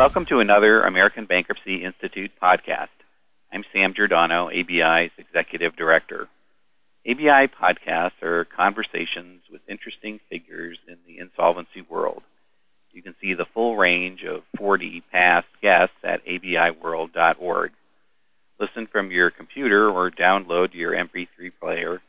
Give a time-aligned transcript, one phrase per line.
[0.00, 2.88] Welcome to another American Bankruptcy Institute podcast.
[3.52, 6.26] I'm Sam Giordano, ABI's Executive Director.
[7.10, 12.22] ABI podcasts are conversations with interesting figures in the insolvency world.
[12.92, 17.72] You can see the full range of 40 past guests at abiworld.org.
[18.60, 22.00] Listen from your computer or download your MP3 player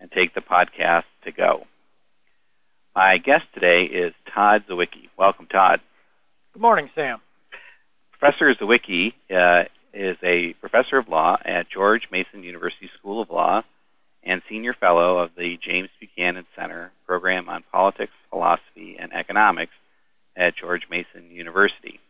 [0.00, 1.66] and take the podcast to go.
[2.94, 5.10] My guest today is Todd Zywicki.
[5.18, 5.82] Welcome, Todd.
[6.54, 7.20] Good morning, Sam.
[8.18, 13.62] Professor Zywicki uh, is a professor of law at George Mason University School of Law
[14.26, 19.72] and senior fellow of the James Buchanan Center Program on Politics, Philosophy, and Economics
[20.36, 22.00] at George Mason University.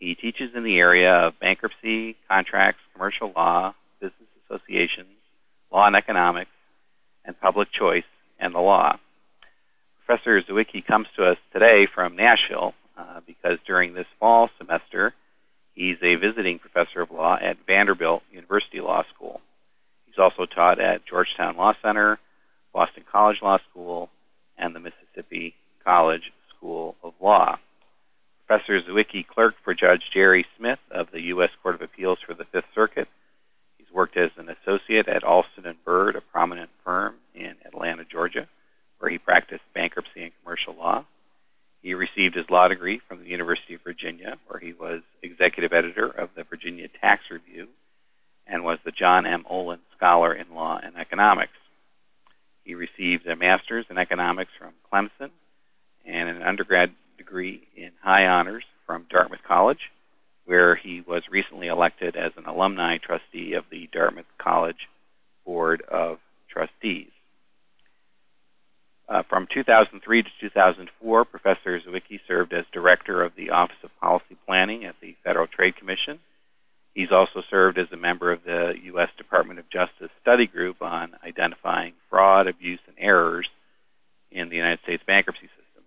[0.00, 5.08] He teaches in the area of bankruptcy, contracts, commercial law, business associations,
[5.72, 6.50] law and economics,
[7.24, 8.04] and public choice
[8.38, 8.98] and the law.
[10.04, 15.14] Professor Zywicki comes to us today from Nashville, uh, because during this fall semester,
[15.74, 19.40] he's a visiting professor of law at Vanderbilt University Law School.
[20.08, 22.18] He's also taught at Georgetown Law Center,
[22.72, 24.10] Boston College Law School,
[24.56, 27.58] and the Mississippi College School of Law.
[28.46, 31.50] Professor Zywicki clerked for Judge Jerry Smith of the U.S.
[31.62, 33.08] Court of Appeals for the Fifth Circuit.
[33.76, 38.48] He's worked as an associate at Alston and Bird, a prominent firm in Atlanta, Georgia,
[38.98, 41.04] where he practiced bankruptcy and commercial law.
[41.82, 46.08] He received his law degree from the University of Virginia, where he was executive editor
[46.08, 47.68] of the Virginia Tax Review
[48.48, 49.44] and was the John M.
[49.48, 51.52] Olin Scholar in Law and Economics.
[52.64, 55.30] He received a master's in economics from Clemson
[56.04, 59.90] and an undergrad degree in high honors from Dartmouth College,
[60.46, 64.88] where he was recently elected as an alumni trustee of the Dartmouth College
[65.44, 66.18] Board of
[66.48, 67.10] Trustees.
[69.08, 74.36] Uh, from 2003 to 2004, Professor Zywicki served as director of the Office of Policy
[74.46, 76.18] Planning at the Federal Trade Commission.
[76.98, 79.08] He's also served as a member of the U.S.
[79.16, 83.48] Department of Justice Study Group on identifying fraud, abuse, and errors
[84.32, 85.84] in the United States bankruptcy system.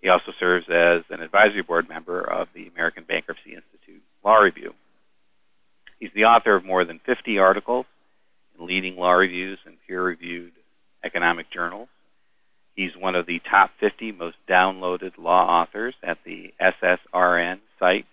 [0.00, 4.72] He also serves as an advisory board member of the American Bankruptcy Institute Law Review.
[5.98, 7.86] He's the author of more than 50 articles
[8.56, 10.52] in leading law reviews and peer reviewed
[11.02, 11.88] economic journals.
[12.76, 18.06] He's one of the top 50 most downloaded law authors at the SSRN site,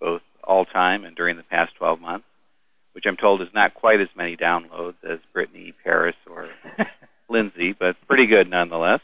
[0.00, 2.26] both all time and during the past 12 months,
[2.92, 6.48] which I'm told is not quite as many downloads as Britney Paris or
[7.28, 9.00] Lindsay, but pretty good nonetheless.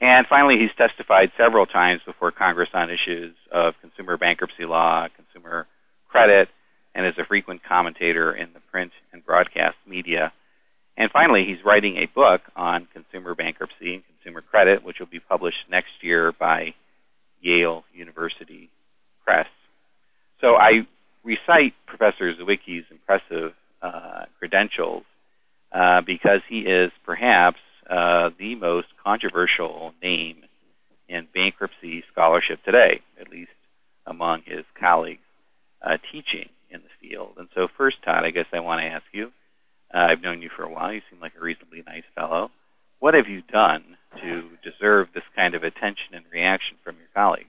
[0.00, 5.66] And finally, he's testified several times before Congress on issues of consumer bankruptcy law, consumer
[6.08, 6.48] credit,
[6.94, 10.32] and is a frequent commentator in the print and broadcast media
[11.00, 15.18] and finally, he's writing a book on consumer bankruptcy and consumer credit, which will be
[15.18, 16.74] published next year by
[17.40, 18.68] Yale University
[19.24, 19.48] Press.
[20.40, 20.86] So I
[21.24, 25.04] recite Professor Zywicki's impressive uh, credentials
[25.72, 27.58] uh, because he is perhaps
[27.88, 30.44] uh, the most controversial name
[31.08, 33.50] in bankruptcy scholarship today, at least
[34.06, 35.20] among his colleagues
[35.82, 37.34] uh, teaching in the field.
[37.36, 39.32] And so, first, Todd, I guess I want to ask you
[39.92, 40.92] uh, I've known you for a while.
[40.92, 42.50] You seem like a reasonably nice fellow.
[43.00, 43.82] What have you done
[44.22, 47.48] to deserve this kind of attention and reaction from your colleagues?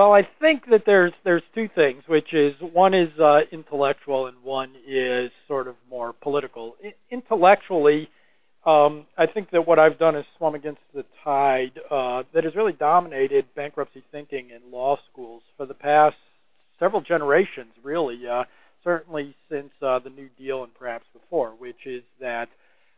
[0.00, 4.42] Well, I think that there's there's two things, which is one is uh, intellectual and
[4.42, 6.74] one is sort of more political.
[6.82, 8.08] I- intellectually,
[8.64, 12.56] um, I think that what I've done is swum against the tide uh, that has
[12.56, 16.16] really dominated bankruptcy thinking in law schools for the past
[16.78, 18.26] several generations, really.
[18.26, 18.44] Uh,
[18.82, 22.48] certainly since uh, the New Deal and perhaps before, which is that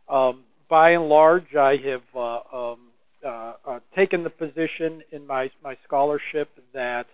[0.09, 2.92] um, by and large I have uh, um,
[3.25, 7.07] uh, uh, taken the position in my my scholarship that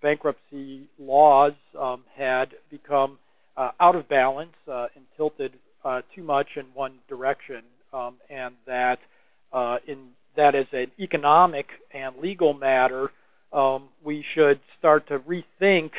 [0.00, 3.18] bankruptcy laws um, had become
[3.56, 5.52] uh, out of balance uh, and tilted
[5.84, 7.62] uh, too much in one direction,
[7.92, 8.98] um, and that
[9.52, 13.10] uh, in that as an economic and legal matter,
[13.52, 15.90] um, we should start to rethink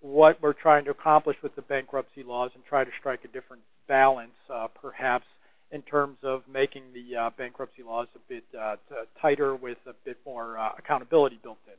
[0.00, 3.62] what we're trying to accomplish with the bankruptcy laws and try to strike a different
[3.88, 5.26] balance, uh, perhaps
[5.72, 9.92] in terms of making the uh, bankruptcy laws a bit uh, t- tighter with a
[10.04, 11.74] bit more uh, accountability built in.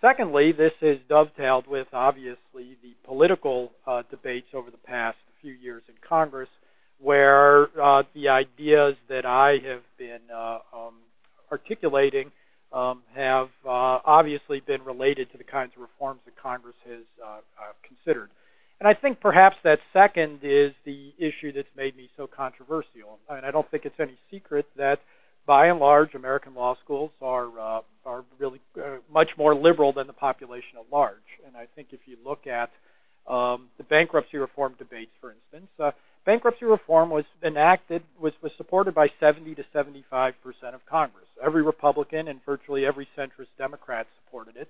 [0.00, 5.82] Secondly, this is dovetailed with obviously the political uh, debates over the past few years
[5.88, 6.48] in Congress,
[7.00, 10.94] where uh, the ideas that I have been um,
[11.50, 12.30] articulating
[12.72, 17.26] um, have uh, obviously been related to the kinds of reforms that Congress has uh,
[17.26, 18.30] uh, considered.
[18.84, 23.18] And I think perhaps that second is the issue that's made me so controversial.
[23.30, 25.00] I mean, I don't think it's any secret that,
[25.46, 30.06] by and large, American law schools are uh, are really uh, much more liberal than
[30.06, 31.16] the population at large.
[31.46, 32.70] And I think if you look at
[33.26, 35.92] um, the bankruptcy reform debates, for instance, uh,
[36.26, 41.24] bankruptcy reform was enacted was was supported by 70 to 75 percent of Congress.
[41.42, 44.68] Every Republican and virtually every centrist Democrat supported it,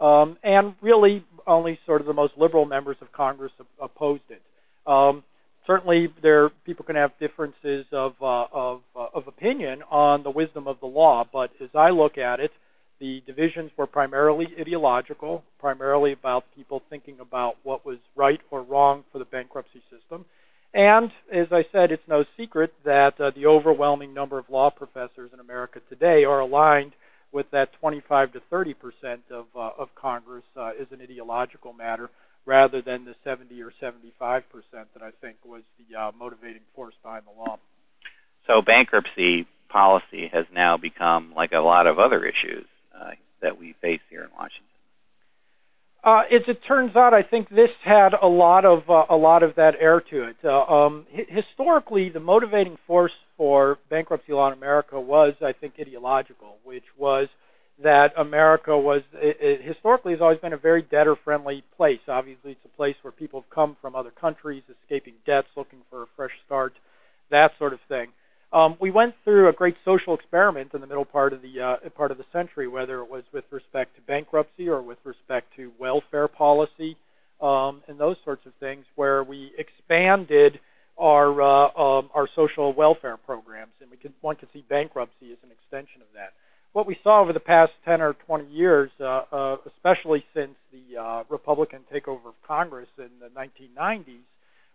[0.00, 4.42] um, and really only sort of the most liberal members of Congress opposed it.
[4.86, 5.22] Um,
[5.66, 10.66] certainly, there people can have differences of uh, of, uh, of opinion on the wisdom
[10.66, 12.52] of the law, but as I look at it,
[13.00, 19.04] the divisions were primarily ideological, primarily about people thinking about what was right or wrong
[19.12, 20.24] for the bankruptcy system.
[20.72, 25.30] And as I said, it's no secret that uh, the overwhelming number of law professors
[25.32, 26.92] in America today are aligned
[27.34, 32.08] with that 25 to 30 percent of, uh, of Congress uh, is an ideological matter
[32.46, 36.94] rather than the 70 or 75 percent that I think was the uh, motivating force
[37.02, 37.58] behind the law.
[38.46, 42.64] So bankruptcy policy has now become like a lot of other issues
[42.98, 43.10] uh,
[43.40, 44.64] that we face here in Washington.
[46.04, 49.42] Uh, as it turns out, I think this had a lot of uh, a lot
[49.42, 50.36] of that air to it.
[50.44, 56.56] Uh, um, historically, the motivating force for bankruptcy law in America was, I think, ideological,
[56.64, 57.28] which was
[57.82, 62.00] that America was it, it historically has always been a very debtor-friendly place.
[62.06, 66.04] Obviously, it's a place where people have come from other countries, escaping debts, looking for
[66.04, 66.74] a fresh start,
[67.30, 68.08] that sort of thing.
[68.52, 71.76] Um, we went through a great social experiment in the middle part of the uh,
[71.96, 75.72] part of the century, whether it was with respect to bankruptcy or with respect to
[75.76, 76.96] welfare policy
[77.40, 80.60] um, and those sorts of things, where we expanded
[80.96, 85.38] our uh, um, our social welfare programs, and we could one could see bankruptcy as
[85.42, 86.32] an extension of that.
[86.72, 91.00] What we saw over the past 10 or 20 years, uh, uh, especially since the
[91.00, 94.18] uh, Republican takeover of Congress in the 1990s,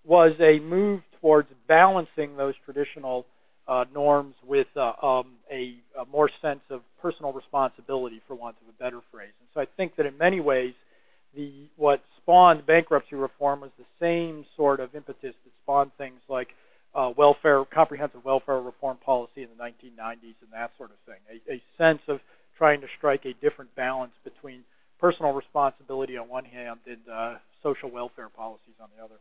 [0.06, 3.26] was a move towards balancing those traditional
[3.68, 8.74] uh, norms with uh, um, a, a, more sense of personal responsibility, for want of
[8.74, 9.34] a better phrase.
[9.40, 10.74] And so I think that in many ways,
[11.36, 16.50] the what spawned bankruptcy reform was the same sort of impetus that spawned things like
[16.94, 21.18] uh, welfare, comprehensive welfare reform policy in the 1990s, and that sort of thing.
[21.50, 22.20] A, a sense of
[22.56, 24.64] trying to strike a different balance between
[25.00, 29.16] personal responsibility on one hand and uh, social welfare policies on the other.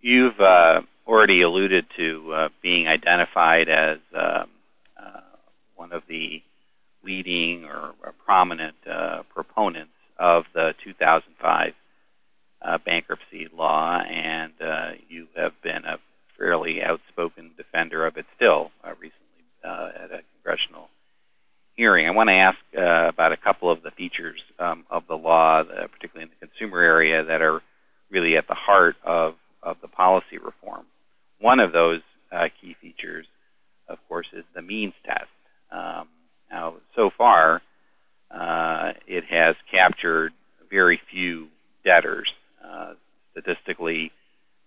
[0.00, 4.48] You've uh, already alluded to uh, being identified as um,
[5.00, 5.20] uh,
[5.76, 6.42] one of the
[7.04, 11.74] leading or, or prominent uh, proponents of the 2005
[12.62, 15.98] uh, bankruptcy law, and uh, you have been a
[16.38, 19.14] fairly outspoken defender of it still recently
[19.64, 20.88] at a congressional
[21.74, 22.06] hearing.
[22.06, 26.24] I want to ask about a couple of the features um, of the law, particularly
[26.24, 27.60] in the consumer area, that are
[28.10, 30.86] really at the heart of of the policy reform.
[31.40, 32.00] One of those
[32.32, 33.26] uh, key features,
[33.88, 35.28] of course, is the means test.
[35.70, 36.08] Um,
[36.50, 37.62] now, so far,
[38.30, 40.32] uh, it has captured
[40.70, 41.48] very few
[41.84, 42.32] debtors.
[42.64, 42.94] Uh,
[43.32, 44.12] statistically,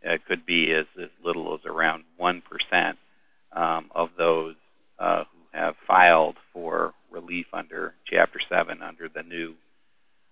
[0.02, 2.42] it could be as, as little as around 1%
[3.54, 4.56] um, of those
[5.00, 9.54] uh, who have filed for relief under Chapter 7 under the new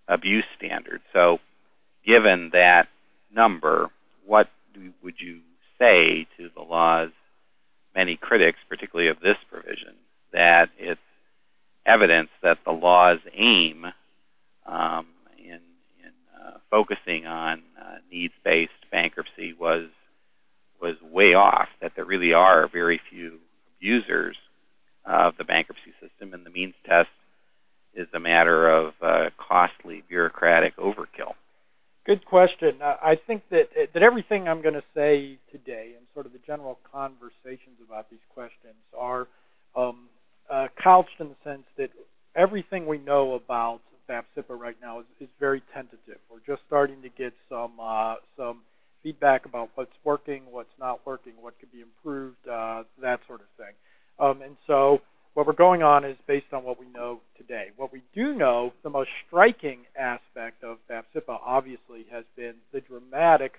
[0.07, 1.01] abuse standard.
[1.13, 1.39] So,
[2.05, 2.87] given that
[3.33, 3.89] number,
[4.25, 5.39] what do, would you
[5.79, 7.11] say to the law's
[7.95, 9.93] many critics, particularly of this provision,
[10.33, 10.99] that it's
[11.85, 13.93] evidence that the law's aim um,
[14.65, 15.01] uh,
[16.71, 19.89] focusing on uh, needs-based bankruptcy was
[20.81, 21.69] was way off.
[21.81, 23.37] That there really are very few
[23.77, 24.37] abusers
[25.05, 27.09] of the bankruptcy system, and the means test
[27.93, 31.33] is a matter of uh, costly bureaucratic overkill.
[32.05, 32.81] Good question.
[32.81, 36.39] Uh, I think that that everything I'm going to say today and sort of the
[36.39, 39.27] general conversations about these questions are
[39.75, 40.07] um,
[40.49, 41.91] uh, couched in the sense that
[42.35, 43.81] everything we know about
[44.11, 46.17] BAPCPA right now is, is very tentative.
[46.29, 48.59] We're just starting to get some uh, some
[49.03, 53.47] feedback about what's working, what's not working, what could be improved, uh, that sort of
[53.57, 53.73] thing.
[54.19, 55.01] Um, and so
[55.33, 57.69] what we're going on is based on what we know today.
[57.77, 63.53] What we do know, the most striking aspect of BAPCPA obviously has been the dramatic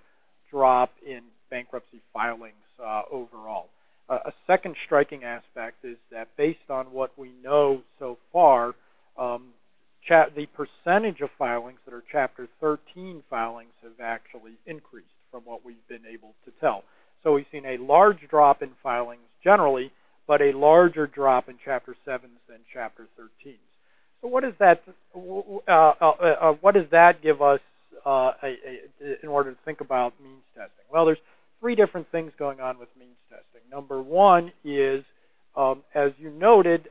[0.50, 3.68] drop in bankruptcy filings uh, overall.
[4.08, 8.74] Uh, a second striking aspect is that based on what we know so far,
[9.16, 9.48] um,
[10.08, 15.86] the percentage of filings that are Chapter 13 filings have actually increased from what we've
[15.88, 16.84] been able to tell.
[17.22, 19.92] So we've seen a large drop in filings generally,
[20.26, 23.56] but a larger drop in Chapter 7s than Chapter 13s.
[24.20, 24.82] So what does that
[25.14, 27.60] uh, uh, uh, what does that give us
[28.06, 30.84] uh, a, a, in order to think about means testing?
[30.92, 31.18] Well, there's
[31.60, 33.68] three different things going on with means testing.
[33.70, 35.04] Number one is,
[35.56, 36.88] um, as you noted,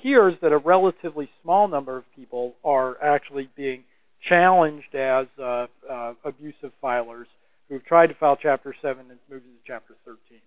[0.00, 3.84] appears that a relatively small number of people are actually being
[4.28, 7.26] challenged as uh, uh, abusive filers
[7.68, 10.38] who've tried to file Chapter 7 and moved into Chapter 13.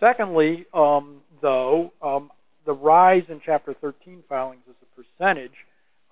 [0.00, 2.30] Secondly, um, though, um,
[2.64, 5.56] the rise in Chapter 13 filings as a percentage,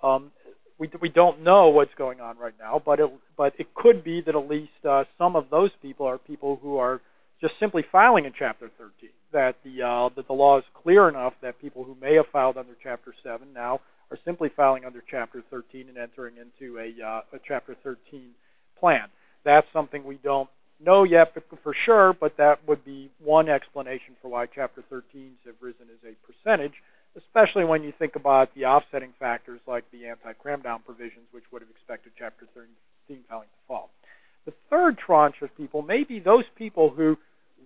[0.02, 0.30] um,
[0.78, 4.20] we, we don't know what's going on right now, but it, but it could be
[4.22, 7.00] that at least uh, some of those people are people who are
[7.40, 9.10] just simply filing in Chapter 13.
[9.34, 12.56] That the uh, that the law is clear enough that people who may have filed
[12.56, 13.80] under Chapter 7 now
[14.12, 18.30] are simply filing under Chapter 13 and entering into a, uh, a Chapter 13
[18.78, 19.08] plan.
[19.42, 20.48] That's something we don't
[20.78, 25.56] know yet for sure, but that would be one explanation for why Chapter 13s have
[25.60, 26.74] risen as a percentage,
[27.16, 31.70] especially when you think about the offsetting factors like the anti-cramdown provisions, which would have
[31.70, 33.90] expected Chapter 13 filing to fall.
[34.44, 37.18] The third tranche of people may be those people who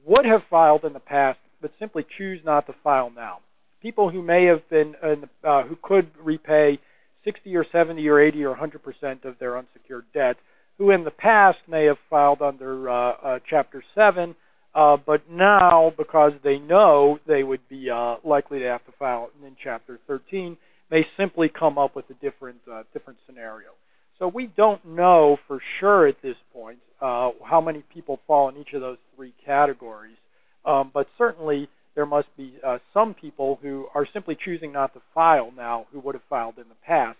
[0.06, 3.40] would have filed in the past but simply choose not to file now.
[3.80, 4.96] People who may have been,
[5.44, 6.78] uh, who could repay
[7.24, 10.36] 60 or 70 or 80 or 100 percent of their unsecured debt
[10.78, 14.34] who in the past may have filed under uh, uh, Chapter 7,
[14.74, 19.30] uh, but now, because they know they would be uh, likely to have to file
[19.44, 20.56] in Chapter 13,
[20.90, 23.70] may simply come up with a different, uh, different scenario.
[24.18, 28.56] So we don't know for sure at this point uh, how many people fall in
[28.56, 30.16] each of those three categories,
[30.64, 32.54] um, but certainly there must be
[32.94, 36.68] some people who are simply choosing not to file now who would have filed in
[36.68, 37.18] the past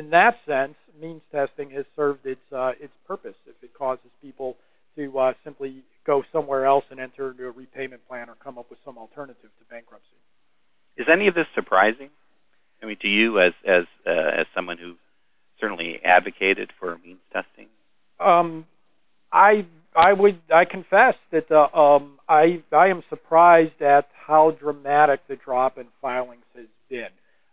[0.00, 3.34] in that sense, means testing has served its uh, its purpose.
[3.46, 4.56] If it causes people
[4.96, 8.70] to uh, simply go somewhere else and enter into a repayment plan or come up
[8.70, 10.06] with some alternative to bankruptcy.
[10.96, 12.08] Is any of this surprising?
[12.82, 14.94] I mean, to you as as uh, as someone who
[15.60, 17.66] certainly advocated for means testing?
[18.18, 18.66] Um,
[19.30, 25.26] I I would I confess that uh, um, I I am surprised at how dramatic
[25.26, 27.08] the drop in filings has been.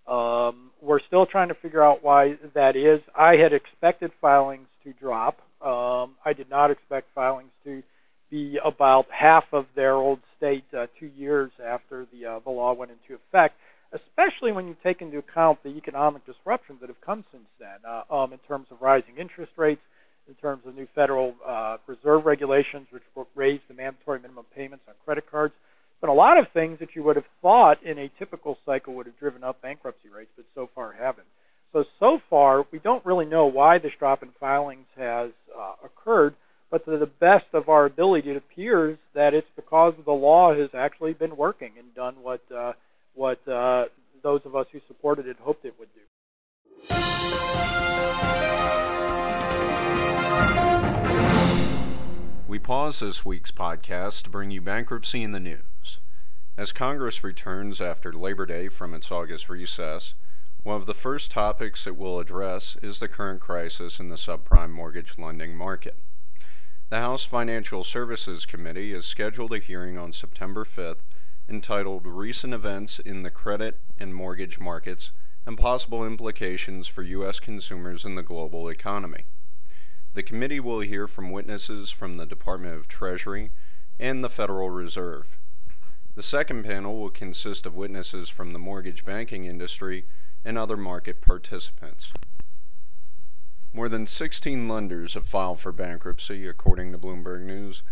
[0.07, 3.01] Um, we're still trying to figure out why that is.
[3.15, 5.39] I had expected filings to drop.
[5.61, 7.81] Um, I did not expect filings to
[8.29, 12.73] be about half of their old state uh, two years after the uh, the law
[12.73, 13.55] went into effect.
[13.93, 18.03] Especially when you take into account the economic disruptions that have come since then, uh,
[18.11, 19.81] um, in terms of rising interest rates,
[20.27, 23.03] in terms of new Federal uh, Reserve regulations, which
[23.35, 25.53] raised the mandatory minimum payments on credit cards,
[25.99, 29.05] but a lot of things that you would have thought in a typical cycle would
[29.05, 31.27] have driven up bankruptcy rates, but so far haven't.
[31.73, 36.35] So, so far, we don't really know why this drop in filings has uh, occurred,
[36.69, 40.69] but to the best of our ability, it appears that it's because the law has
[40.73, 42.73] actually been working and done what, uh,
[43.15, 43.85] what uh,
[44.21, 47.16] those of us who supported it hoped it would do.
[52.47, 55.99] We pause this week's podcast to bring you bankruptcy in the news.
[56.55, 60.15] As Congress returns after Labor Day from its August recess,
[60.63, 64.71] one of the first topics it will address is the current crisis in the subprime
[64.71, 65.97] mortgage lending market.
[66.89, 71.03] The House Financial Services Committee has scheduled a hearing on September 5th
[71.49, 75.11] entitled Recent Events in the Credit and Mortgage Markets
[75.45, 77.41] and Possible Implications for U.S.
[77.41, 79.25] Consumers in the Global Economy.
[80.17, 83.51] The committee will hear from witnesses from the Department of Treasury
[83.99, 85.37] and the Federal Reserve.
[86.15, 90.07] The second panel will consist of witnesses from the mortgage banking industry
[90.43, 92.13] and other market participants.
[93.71, 97.83] More than 16 lenders have filed for bankruptcy, according to Bloomberg News,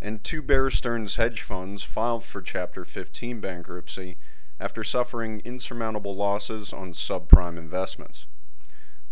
[0.00, 4.18] and two Bear Stearns hedge funds filed for Chapter 15 bankruptcy
[4.60, 8.26] after suffering insurmountable losses on subprime investments.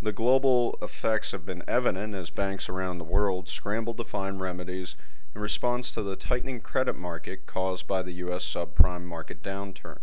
[0.03, 4.97] The global effects have been evident as banks around the world scramble to find remedies
[5.35, 8.43] in response to the tightening credit market caused by the U.S.
[8.45, 9.99] subprime market downturn.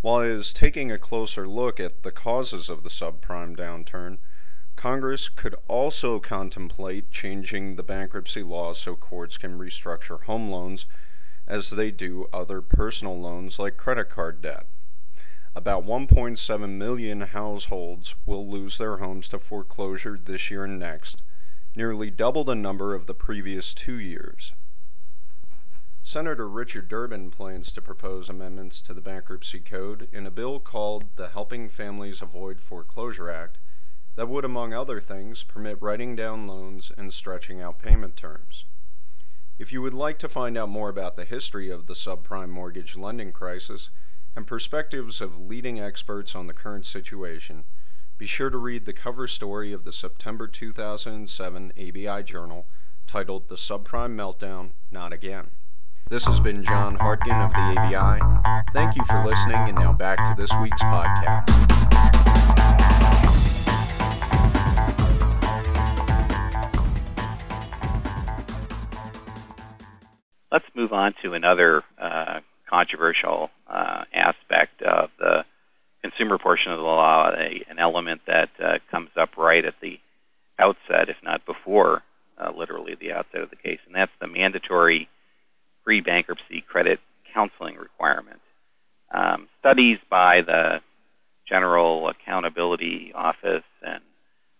[0.00, 4.18] While it is taking a closer look at the causes of the subprime downturn,
[4.74, 10.84] Congress could also contemplate changing the bankruptcy law so courts can restructure home loans
[11.46, 14.66] as they do other personal loans like credit card debt.
[15.56, 21.22] About 1.7 million households will lose their homes to foreclosure this year and next,
[21.76, 24.52] nearly double the number of the previous two years.
[26.02, 31.04] Senator Richard Durbin plans to propose amendments to the Bankruptcy Code in a bill called
[31.14, 33.58] the Helping Families Avoid Foreclosure Act
[34.16, 38.64] that would, among other things, permit writing down loans and stretching out payment terms.
[39.56, 42.96] If you would like to find out more about the history of the subprime mortgage
[42.96, 43.90] lending crisis
[44.36, 47.64] and perspectives of leading experts on the current situation,
[48.18, 52.66] be sure to read the cover story of the September 2007 ABI Journal
[53.06, 55.50] titled The Subprime Meltdown Not Again.
[56.10, 58.72] This has been John Hartgen of the ABI.
[58.72, 61.50] Thank you for listening, and now back to this week's podcast.
[70.52, 72.40] Let's move on to another uh,
[72.74, 75.44] controversial uh, aspect of the
[76.02, 80.00] consumer portion of the law, a, an element that uh, comes up right at the
[80.58, 82.02] outset, if not before
[82.36, 85.08] uh, literally the outset of the case, and that's the mandatory
[85.84, 86.98] pre bankruptcy credit
[87.32, 88.40] counseling requirement.
[89.12, 90.80] Um, studies by the
[91.48, 94.02] General Accountability Office and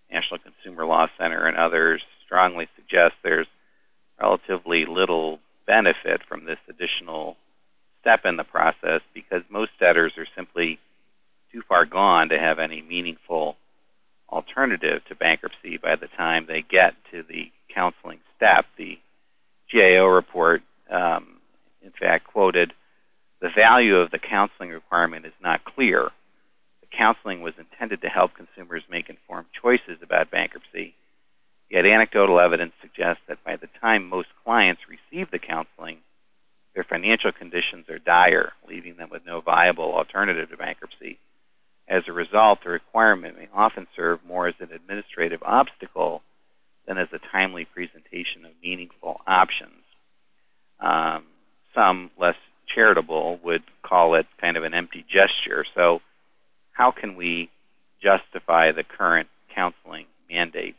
[0.09, 3.49] National Consumer Law Center and others strongly suggest there's
[4.21, 7.37] relatively little benefit from this additional
[8.05, 10.79] step in the process because most debtors are simply
[11.51, 13.57] too far gone to have any meaningful
[14.29, 18.67] alternative to bankruptcy by the time they get to the counseling step.
[18.77, 18.99] The
[19.73, 21.39] GAO report, um,
[21.83, 22.75] in fact, quoted
[23.41, 26.11] the value of the counseling requirement is not clear.
[26.83, 30.95] The counseling was intended to help consumers make informed choices about bankruptcy.
[31.71, 35.99] Yet anecdotal evidence suggests that by the time most clients receive the counseling,
[36.75, 41.19] their financial conditions are dire, leaving them with no viable alternative to bankruptcy.
[41.87, 46.23] As a result, the requirement may often serve more as an administrative obstacle
[46.87, 49.85] than as a timely presentation of meaningful options.
[50.81, 51.25] Um,
[51.75, 55.65] some less charitable would call it kind of an empty gesture.
[55.75, 56.01] So,
[56.73, 57.51] how can we
[58.03, 60.75] justify the current counseling mandate?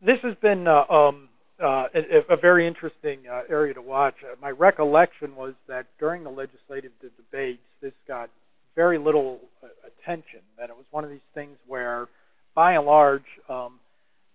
[0.00, 1.27] This has been uh, um,
[1.62, 4.14] uh, a, a, very interesting uh, area to watch.
[4.22, 8.30] Uh, my recollection was that during the legislative debates, this got
[8.76, 10.40] very little uh, attention.
[10.56, 12.06] That it was one of these things where,
[12.54, 13.80] by and large, um,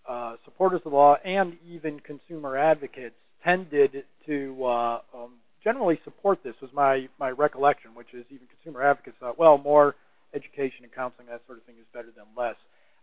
[0.08, 5.32] uh, supporters of the law and even consumer advocates tended to uh, um,
[5.64, 6.56] generally support this.
[6.62, 9.96] Was my my recollection, which is even consumer advocates thought, well, more
[10.34, 12.56] education and counseling, that sort of thing, is better than less.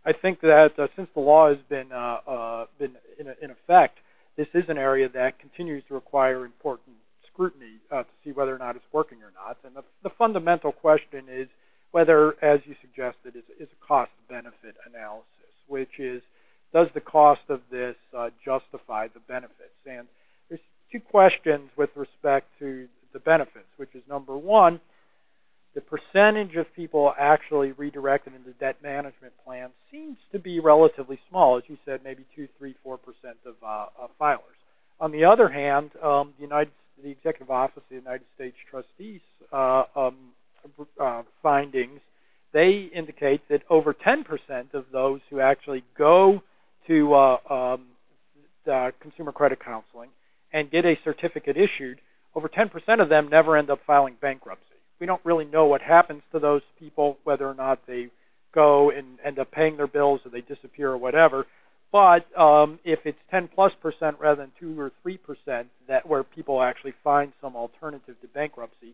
[0.05, 3.97] I think that uh, since the law has been uh, uh, been in, in, effect,
[4.37, 6.95] this is an area that continues to require important
[7.31, 9.57] scrutiny uh, to see whether or not it's working or not.
[9.63, 11.47] And the, the fundamental question is
[11.91, 15.25] whether, as you suggested, is, is a cost-benefit analysis,
[15.67, 16.21] which is
[16.73, 19.75] does the cost of this uh, justify the benefits?
[19.85, 20.07] And
[20.47, 24.79] there's two questions with respect to the benefits, which is number one,
[25.73, 31.57] the percentage of people actually redirected into debt management plans seems to be relatively small,
[31.57, 34.39] as you said, maybe two, three, four percent of, uh, of filers.
[34.99, 39.21] On the other hand, um, the United, the Executive Office of the United States Trustees
[39.51, 40.15] uh, um,
[40.99, 41.99] uh, findings,
[42.51, 46.43] they indicate that over 10% of those who actually go
[46.87, 50.09] to uh, um, consumer credit counseling
[50.51, 51.99] and get a certificate issued,
[52.35, 54.70] over 10% of them never end up filing bankruptcy.
[55.01, 58.09] We don't really know what happens to those people, whether or not they
[58.53, 61.47] go and end up paying their bills or they disappear or whatever.
[61.91, 66.23] But um, if it's 10 plus percent rather than 2 or 3 percent, that where
[66.23, 68.93] people actually find some alternative to bankruptcy,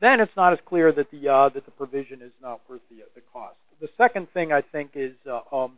[0.00, 3.04] then it's not as clear that the uh, that the provision is not worth the
[3.14, 3.56] the cost.
[3.80, 5.72] The second thing I think is uh, um,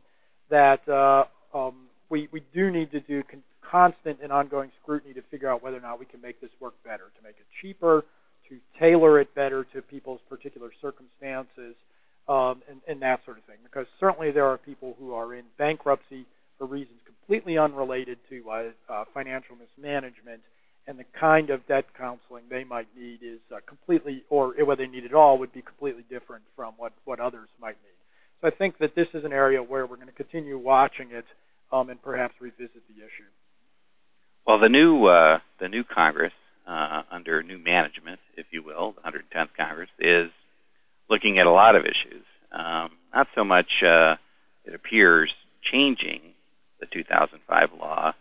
[0.51, 1.75] that uh, um,
[2.11, 5.77] we, we do need to do con- constant and ongoing scrutiny to figure out whether
[5.77, 8.05] or not we can make this work better, to make it cheaper,
[8.49, 11.75] to tailor it better to people's particular circumstances,
[12.29, 13.57] um, and, and that sort of thing.
[13.63, 16.27] Because certainly there are people who are in bankruptcy
[16.59, 20.41] for reasons completely unrelated to uh, uh, financial mismanagement,
[20.87, 24.91] and the kind of debt counseling they might need is uh, completely, or whether they
[24.91, 27.95] need it all, would be completely different from what, what others might need.
[28.41, 31.25] So I think that this is an area where we're going to continue watching it
[31.73, 33.25] um, and perhaps revisit the issue.
[34.47, 36.35] Well, the new uh, the new Congress
[36.67, 40.31] uh, under new management, if you will, the 110th Congress is
[41.09, 42.25] looking at a lot of issues.
[42.53, 44.17] Um, not so much, uh,
[44.65, 46.21] it appears, changing
[46.81, 48.15] the 2005 law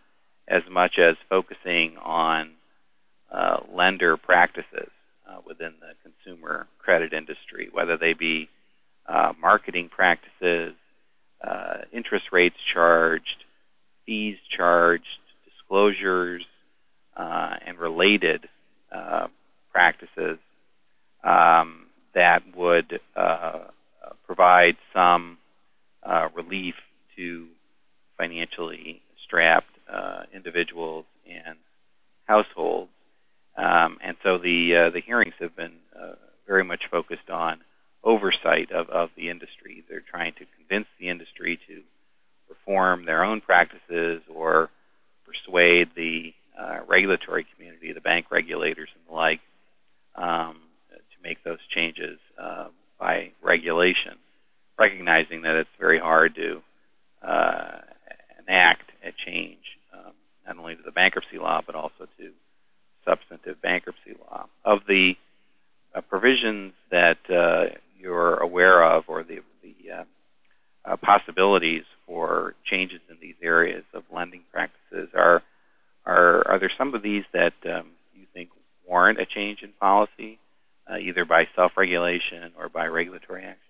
[0.48, 2.52] as much as focusing on
[3.30, 4.90] uh, lender practices
[5.28, 8.48] uh, within the consumer credit industry, whether they be
[9.06, 10.74] uh, marketing practices,
[11.42, 13.44] uh, interest rates charged,
[14.06, 16.44] fees charged, disclosures,
[17.16, 18.48] and related
[18.92, 19.28] uh,
[19.72, 20.38] practices
[21.24, 23.64] um, that would uh,
[24.26, 25.38] provide some
[26.02, 26.74] uh, relief
[27.16, 27.46] to
[28.18, 31.56] financially strapped uh, individuals and
[32.26, 32.90] households.
[33.56, 36.14] Um, and so the uh, the hearings have been uh,
[36.46, 37.60] very much focused on
[38.02, 39.84] oversight of, of the industry.
[39.88, 41.82] They're trying to convince the industry to
[42.48, 44.70] reform their own practices or
[45.24, 49.40] persuade the uh, regulatory community, the bank regulators and the like,
[50.14, 54.14] um, to make those changes uh, by regulation,
[54.78, 56.62] recognizing that it's very hard to
[57.22, 57.78] uh,
[58.46, 60.12] enact a change um,
[60.46, 62.30] not only to the bankruptcy law but also to
[63.04, 64.46] substantive bankruptcy law.
[64.64, 65.16] Of the
[65.94, 67.66] uh, provisions that uh,
[67.98, 70.06] you're aware of or the, the
[71.02, 75.42] possibilities for changes in these areas of lending practices, are,
[76.06, 78.50] are, are there some of these that um, you think
[78.86, 80.38] warrant a change in policy,
[80.90, 83.60] uh, either by self-regulation or by regulatory action?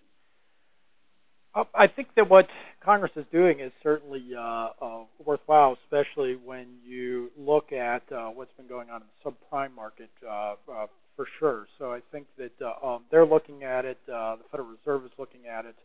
[1.54, 2.48] Uh, I think that what
[2.80, 8.52] Congress is doing is certainly uh, uh, worthwhile, especially when you look at uh, what's
[8.54, 11.68] been going on in the subprime market uh, uh, for sure.
[11.78, 15.64] So I think that um, they're looking at it, the Federal Reserve is looking at
[15.64, 15.76] it,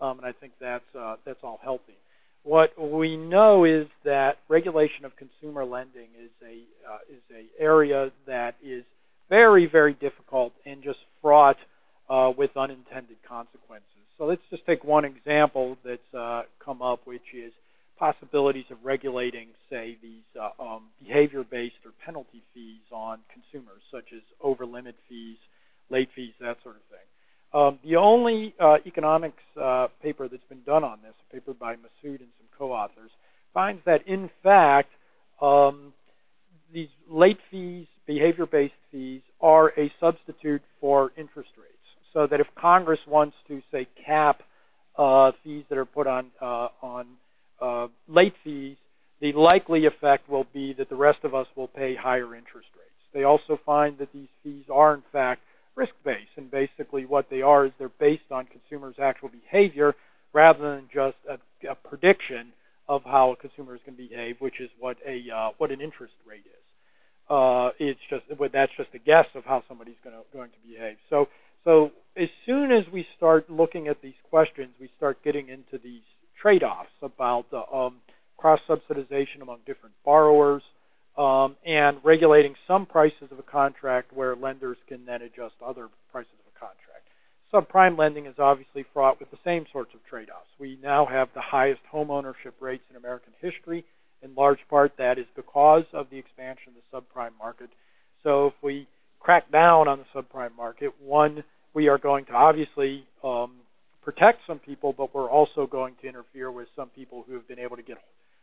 [0.00, 0.84] um, and I think that's
[1.24, 1.96] that's all healthy.
[2.46, 6.54] What we know is that regulation of consumer lending is a
[7.12, 8.84] is a area that is
[9.28, 11.58] very very difficult and just fraught
[12.38, 13.82] with unintended consequences.
[14.16, 17.52] So let's just take one example that's uh, come up, which is
[17.98, 24.22] possibilities of regulating, say, these uh, um, behavior-based or penalty fees on consumers, such as
[24.40, 25.36] over-limit fees,
[25.90, 27.06] late fees, that sort of thing.
[27.56, 31.76] Um, the only uh, economics uh, paper that's been done on this, a paper by
[31.76, 33.10] Massoud and some co-authors,
[33.54, 34.90] finds that in fact
[35.40, 35.94] um,
[36.70, 41.72] these late fees, behavior-based fees, are a substitute for interest rates
[42.12, 44.42] so that if Congress wants to say cap
[44.98, 47.06] uh, fees that are put on uh, on
[47.62, 48.76] uh, late fees,
[49.20, 52.92] the likely effect will be that the rest of us will pay higher interest rates.
[53.14, 55.40] They also find that these fees are in fact
[55.76, 59.94] risk-based, and basically what they are is they're based on consumers' actual behavior
[60.32, 62.52] rather than just a, a prediction
[62.88, 65.80] of how a consumer is going to behave, which is what a uh, what an
[65.80, 66.64] interest rate is.
[67.28, 70.96] Uh, it's just that's just a guess of how somebody's going to going to behave.
[71.10, 71.28] So
[71.64, 76.02] so as soon as we start looking at these questions, we start getting into these
[76.40, 77.96] trade-offs about um,
[78.36, 80.62] cross-subsidization among different borrowers
[81.16, 86.32] um, and regulating some prices of a contract where lenders can then adjust other prices
[86.40, 87.04] of a contract.
[87.52, 90.50] Subprime lending is obviously fraught with the same sorts of trade-offs.
[90.58, 93.84] We now have the highest home ownership rates in American history.
[94.22, 97.70] In large part, that is because of the expansion of the subprime market.
[98.22, 98.88] So if we
[99.20, 103.52] crack down on the subprime market, one we are going to obviously um,
[104.02, 107.58] protect some people, but we're also going to interfere with some people who have been
[107.58, 107.98] able to get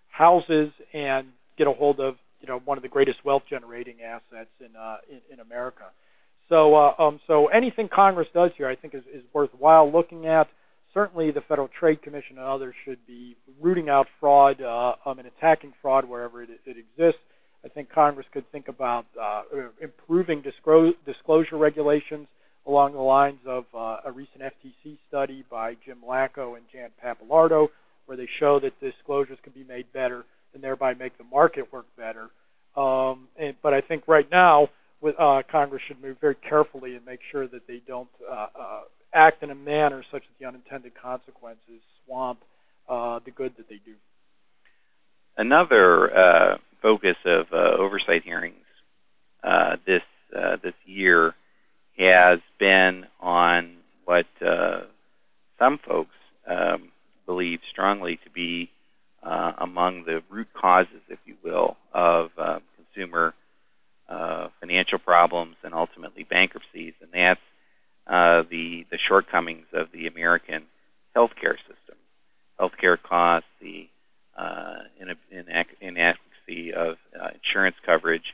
[0.10, 4.50] houses and get a hold of you know one of the greatest wealth generating assets
[4.60, 5.86] in uh, in, in America.
[6.50, 10.50] So uh, um, so anything Congress does here, I think, is, is worthwhile looking at.
[10.94, 15.28] Certainly, the Federal Trade Commission and others should be rooting out fraud uh, um, and
[15.28, 17.22] attacking fraud wherever it, it exists.
[17.66, 19.44] I think Congress could think about uh,
[19.82, 22.28] improving disclosure regulations
[22.68, 27.70] along the lines of uh, a recent FTC study by Jim Lacko and Jan Pappalardo,
[28.06, 31.86] where they show that disclosures can be made better and thereby make the market work
[31.98, 32.30] better.
[32.76, 34.70] Um, and, but I think right now,
[35.02, 38.82] with, uh, Congress should move very carefully and make sure that they don't uh, uh,
[39.14, 42.40] act in a manner such that the unintended consequences swamp
[42.90, 43.94] uh, the good that they do.
[45.38, 48.56] Another uh, focus of uh, oversight hearings
[49.86, 50.02] this
[50.64, 51.36] this year
[51.98, 54.26] has been on what
[55.60, 56.16] some folks
[56.48, 56.90] um,
[57.26, 58.70] believe strongly to be
[59.24, 63.34] uh, among the root causes, if you will, of uh, consumer
[64.10, 67.40] uh, financial problems and ultimately bankruptcies, and that's
[68.08, 70.64] uh, the the shortcomings of the American
[71.16, 71.96] healthcare system,
[72.60, 73.88] healthcare costs, the
[74.38, 74.80] uh,
[75.80, 76.98] inadequacy of
[77.34, 78.34] insurance coverage,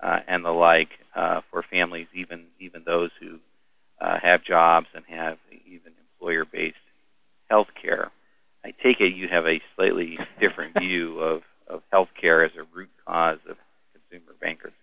[0.00, 3.38] uh, and the like uh, for families, even even those who
[4.00, 6.76] uh, have jobs and have even employer-based
[7.48, 8.10] health care.
[8.64, 12.64] I take it you have a slightly different view of, of health care as a
[12.74, 13.56] root cause of
[13.92, 14.78] consumer bankruptcy.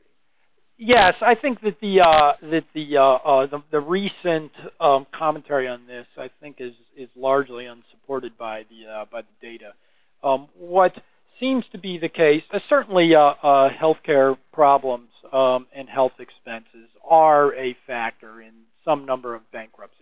[0.77, 5.67] Yes, I think that the uh, that the, uh, uh, the, the recent um, commentary
[5.67, 9.73] on this, I think, is is largely unsupported by the uh, by the data.
[10.23, 10.95] Um, what
[11.41, 12.43] seems to be the case.
[12.53, 18.53] Uh, certainly, uh, uh, healthcare problems um, and health expenses are a factor in
[18.85, 20.00] some number of bankruptcies.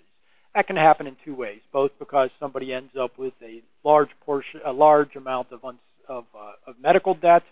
[0.56, 4.62] That can happen in two ways: both because somebody ends up with a large portion,
[4.66, 7.44] a large amount of of, uh, of medical debt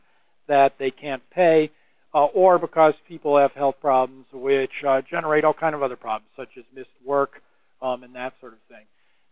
[0.47, 1.69] that they can't pay,
[2.13, 6.29] uh, or because people have health problems which uh, generate all kind of other problems,
[6.36, 7.41] such as missed work
[7.81, 8.86] um, and that sort of thing.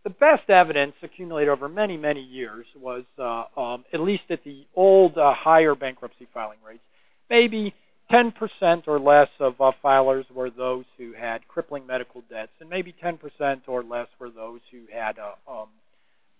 [0.04, 4.64] The best evidence accumulated over many, many years was, uh, um, at least at the
[4.76, 6.84] old uh, higher bankruptcy filing rates,
[7.28, 7.74] maybe
[8.10, 12.94] 10% or less of uh, filers were those who had crippling medical debts, and maybe
[13.02, 15.68] 10% or less were those who had uh, um,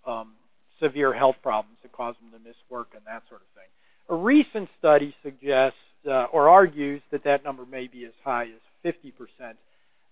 [0.05, 0.31] um,
[0.79, 3.69] severe health problems that caused them to miss work and that sort of thing.
[4.09, 5.77] A recent study suggests
[6.07, 9.55] uh, or argues that that number may be as high as 50%.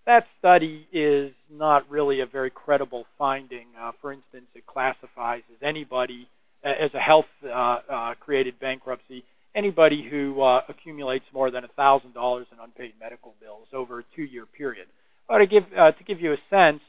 [0.04, 3.66] That study is not really a very credible finding.
[3.80, 6.28] Uh, for instance, it classifies as anybody
[6.62, 7.48] as a health uh,
[7.88, 9.24] uh, created bankruptcy
[9.56, 12.04] anybody who uh, accumulates more than $1,000
[12.52, 14.86] in unpaid medical bills over a two-year period.
[15.26, 16.80] But to give uh, to give you a sense,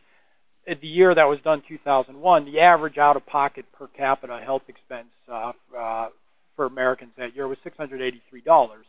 [0.68, 5.54] at the year that was done, 2001, the average out-of-pocket per capita health expense uh,
[5.76, 6.10] uh,
[6.56, 8.12] for Americans that year was $683.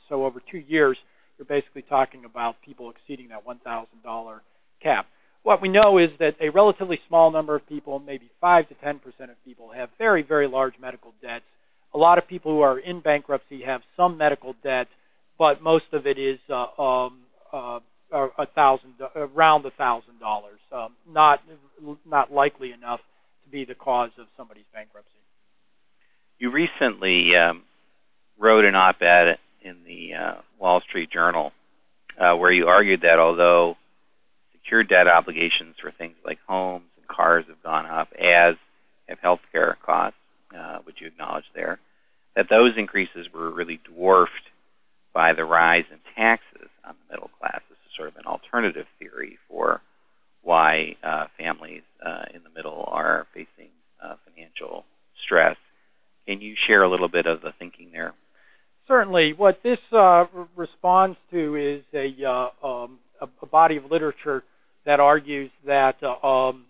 [0.09, 0.99] So over two years,
[1.39, 4.41] you're basically talking about people exceeding that $1,000
[4.83, 5.07] cap.
[5.45, 8.99] What we know is that a relatively small number of people, maybe 5 to 10
[8.99, 11.45] percent of people, have very, very large medical debts
[11.95, 14.89] a lot of people who are in bankruptcy have some medical debt,
[15.39, 17.21] but most of it is uh, um,
[17.53, 17.81] uh,
[18.13, 20.59] a thousand, around a thousand dollars.
[20.73, 21.43] Um, not
[22.07, 23.01] not likely enough
[23.45, 25.11] to be the cause of somebody's bankruptcy.
[26.39, 27.63] You recently um,
[28.39, 31.53] wrote an op-ed in the uh, Wall Street Journal
[32.19, 33.77] uh, where you argued that although
[34.53, 38.57] secured debt obligations for things like homes and cars have gone up, as
[39.09, 40.19] have healthcare costs,
[40.57, 41.79] uh, which you acknowledge there,
[42.37, 44.33] that those increases were really dwarfed
[45.13, 47.61] by the rise in taxes on the middle class.
[47.69, 49.81] This is sort of an alternative theory for
[50.43, 53.69] why uh, families uh, in the middle are facing
[54.03, 54.85] uh, financial
[55.23, 55.57] stress.
[56.27, 58.15] Can you share a little bit of the thinking there?
[58.87, 59.35] Certainly.
[59.35, 64.45] What this uh, responds to is a, uh, um, a, body of literature
[64.87, 66.65] that argues that uh, um,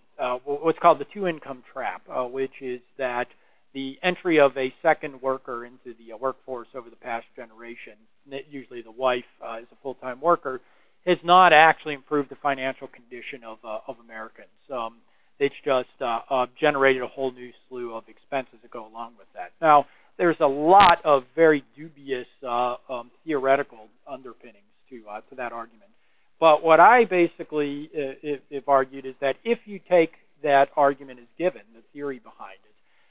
[0.44, 3.28] what's called the two income trap, which is that
[3.74, 7.94] the entry of a second worker into the uh, workforce over the past generation,
[8.50, 10.60] usually the wife uh, is a full-time worker,
[11.06, 14.48] has not actually improved the financial condition of, uh, of Americans.
[14.70, 14.96] Um,
[15.38, 19.28] it's just uh, uh, generated a whole new slew of expenses that go along with
[19.34, 19.52] that.
[19.60, 25.52] Now, there's a lot of very dubious uh, um, theoretical underpinnings to uh, to that
[25.52, 25.90] argument.
[26.40, 31.26] But what I basically uh, have argued is that if you take that argument as
[31.36, 32.67] given, the theory behind it,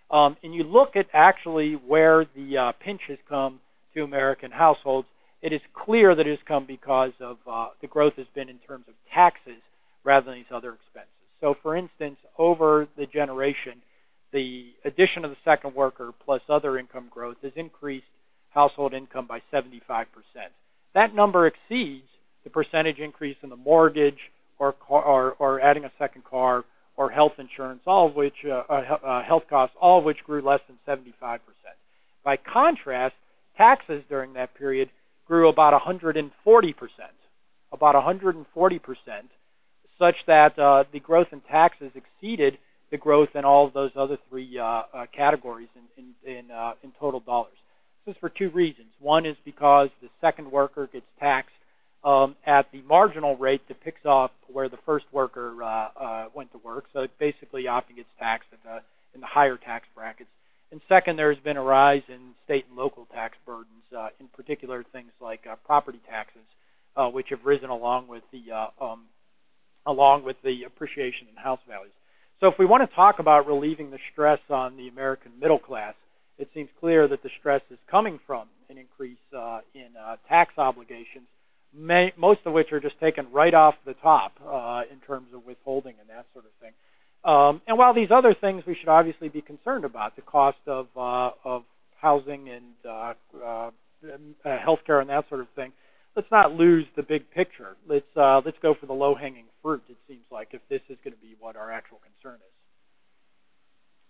[0.09, 3.59] um, and you look at actually where the uh, pinch has come
[3.93, 5.07] to American households,
[5.41, 8.57] it is clear that it has come because of uh, the growth has been in
[8.59, 9.61] terms of taxes
[10.03, 11.11] rather than these other expenses.
[11.41, 13.81] So, for instance, over the generation,
[14.31, 18.07] the addition of the second worker plus other income growth has increased
[18.49, 20.05] household income by 75%.
[20.93, 22.07] That number exceeds
[22.43, 26.63] the percentage increase in the mortgage or, car, or, or adding a second car
[26.97, 30.41] or health insurance, all of which uh, uh, uh health costs, all of which grew
[30.41, 31.39] less than 75%.
[32.23, 33.15] By contrast,
[33.55, 34.89] taxes during that period
[35.25, 36.31] grew about 140%,
[37.71, 38.79] about 140%,
[39.99, 42.57] such that uh, the growth in taxes exceeded
[42.89, 46.45] the growth in all of those other three uh, uh, categories in in in,
[46.83, 47.53] in total dollars.
[48.05, 48.87] This is for two reasons.
[48.99, 51.53] One is because the second worker gets taxed
[52.03, 56.51] um, at the marginal rate that picks up where the first worker uh, uh, went
[56.51, 56.85] to work.
[56.93, 58.81] So basically often gets taxed in the,
[59.13, 60.29] in the higher tax brackets.
[60.71, 64.27] And second, there has been a rise in state and local tax burdens, uh, in
[64.27, 66.41] particular things like uh, property taxes,
[66.95, 69.03] uh, which have risen along with the uh, um,
[69.85, 71.93] along with the appreciation in house values.
[72.41, 75.95] So if we want to talk about relieving the stress on the American middle class,
[76.37, 80.53] it seems clear that the stress is coming from an increase uh, in uh, tax
[80.57, 81.25] obligations
[81.73, 85.45] may, most of which are just taken right off the top uh, in terms of
[85.45, 86.71] withholding and that sort of thing.
[87.23, 90.87] Um, and while these other things we should obviously be concerned about, the cost of
[90.95, 91.63] uh, of
[91.99, 93.69] housing and uh, uh, uh,
[94.45, 95.71] healthcare and that sort of thing,
[96.15, 97.75] let's not lose the big picture.
[97.87, 99.83] Let's uh, let's go for the low-hanging fruit.
[99.89, 102.53] It seems like if this is going to be what our actual concern is.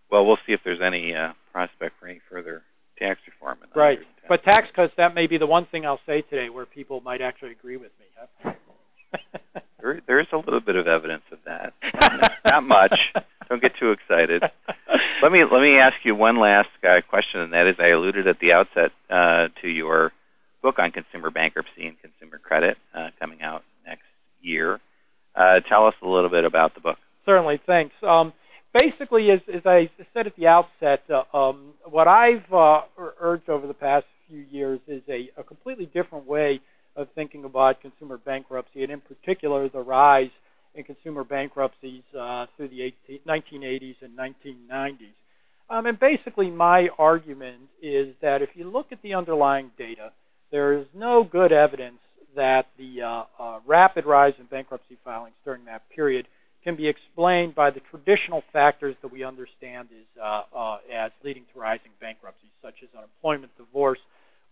[0.09, 2.63] Well, we'll see if there's any uh, prospect for any further
[2.97, 3.60] tax reform.
[3.75, 3.99] right.
[4.27, 7.21] But tax cuts, that may be the one thing I'll say today where people might
[7.21, 8.05] actually agree with me.
[8.43, 8.53] Huh?
[9.81, 11.73] there, there is a little bit of evidence of that.
[12.45, 12.99] Not much.
[13.49, 14.43] Don't get too excited.
[15.21, 18.27] Let me let me ask you one last uh, question, and that is, I alluded
[18.27, 20.12] at the outset uh, to your
[20.62, 24.03] book on consumer bankruptcy and consumer credit uh, coming out next
[24.41, 24.79] year.
[25.36, 26.99] Uh, tell us a little bit about the book.
[27.25, 27.95] Certainly, thanks.
[28.03, 28.31] Um,
[28.73, 32.84] basically, as, as I said at the outset, uh, um, what I've uh,
[33.19, 36.62] urged over the past few years is a, a completely different way
[36.95, 40.32] of thinking about consumer bankruptcy, and in particular, the rise
[40.75, 45.13] in consumer bankruptcies uh, through the 18, 1980s and 1990s.
[45.69, 50.12] Um, and basically, my argument is that if you look at the underlying data,
[50.51, 51.99] there is no good evidence
[52.36, 56.27] that the uh, uh, rapid rise in bankruptcy filings during that period
[56.63, 61.43] can be explained by the traditional factors that we understand is, uh, uh as leading
[61.53, 63.99] to rising bankruptcies, such as unemployment, divorce,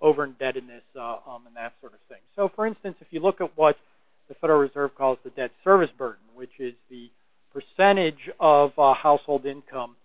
[0.01, 2.19] over indebtedness, uh, um, and that sort of thing.
[2.35, 3.77] So, for instance, if you look at what
[4.27, 7.09] the Federal Reserve calls the debt service burden, which is the
[7.53, 9.95] percentage of uh, household income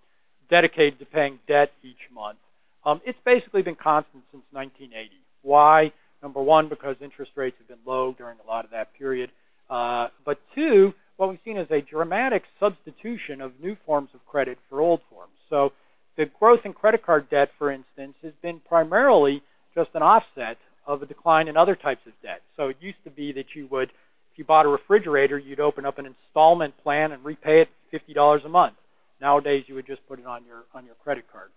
[0.49, 2.39] dedicated to paying debt each month,
[2.85, 5.11] um, it's basically been constant since 1980.
[5.43, 5.93] Why?
[6.23, 9.31] Number one, because interest rates have been low during a lot of that period.
[9.69, 14.57] Uh, but two, what we've seen is a dramatic substitution of new forms of credit
[14.71, 15.35] for old forms.
[15.51, 15.75] So
[16.17, 19.43] the growth in credit card debt, for instance, has been primarily
[19.75, 20.57] just an offset
[20.87, 22.41] of a decline in other types of debt.
[22.57, 23.91] So it used to be that you would,
[24.33, 28.47] if you bought a refrigerator, you'd open up an installment plan and repay it $50
[28.47, 28.77] a month.
[29.21, 31.51] Nowadays, you would just put it on your on your credit card.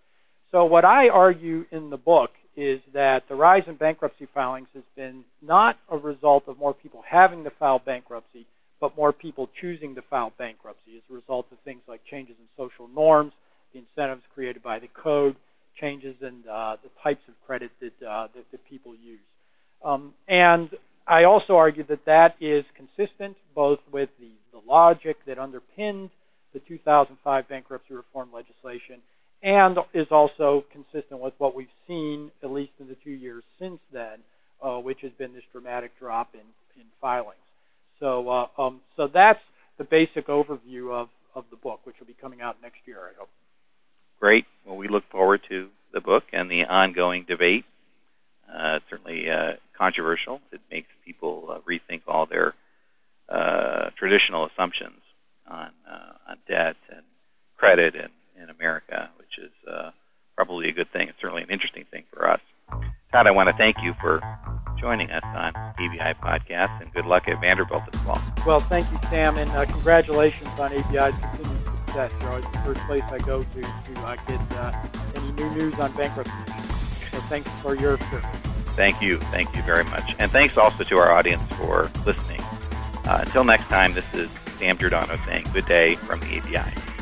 [0.51, 4.83] So what I argue in the book is that the rise in bankruptcy filings has
[4.97, 8.45] been not a result of more people having to file bankruptcy,
[8.83, 12.65] but more people choosing to file bankruptcy as a result of things like changes in
[12.65, 13.31] social norms,
[13.71, 15.37] the incentives created by the code,
[15.79, 19.21] changes in uh, the types of credit that, uh, that, that, people use.
[19.85, 20.69] Um, and
[21.07, 26.09] I also argue that that is consistent both with the, the logic that underpinned
[26.51, 28.99] the 2005 bankruptcy reform legislation
[29.43, 33.79] and is also consistent with what we've seen, at least in the two years since
[33.93, 34.19] then,
[34.61, 37.37] uh, which has been this dramatic drop in, in filings.
[38.03, 39.39] So, uh, um, so that's
[39.77, 43.17] the basic overview of, of the book, which will be coming out next year, I
[43.17, 43.29] hope.
[44.19, 44.45] Great.
[44.65, 47.63] Well, we look forward to the book and the ongoing debate.
[48.53, 50.41] Uh, certainly uh, controversial.
[50.51, 52.53] It makes people uh, rethink all their
[53.29, 54.99] uh, traditional assumptions
[55.47, 55.69] on,
[56.27, 57.03] on debt and
[57.55, 59.91] credit and in America, which is uh,
[60.35, 61.07] probably a good thing.
[61.07, 62.41] It's certainly an interesting thing for us.
[63.13, 64.21] Todd, I want to thank you for
[64.79, 68.19] joining us on ABI Podcast, and good luck at Vanderbilt this fall.
[68.43, 72.11] Well, thank you, Sam, and uh, congratulations on ABI's continued success.
[72.19, 75.79] You're always the first place I go to to uh, get uh, any new news
[75.79, 76.33] on bankruptcy.
[77.11, 78.25] So thanks for your service.
[78.73, 79.17] Thank you.
[79.17, 80.15] Thank you very much.
[80.17, 82.41] And thanks also to our audience for listening.
[83.05, 86.92] Uh, until next time, this is Sam Gerdano saying good day from the ABI.